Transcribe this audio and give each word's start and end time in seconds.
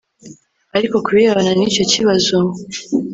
Ariko 0.77 0.95
ku 1.03 1.09
birebana 1.15 1.51
nicyo 1.57 1.83
kibazo 1.91 2.35